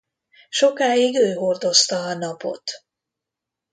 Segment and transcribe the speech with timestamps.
[0.49, 2.63] Sokáig ő hordozta a Napot.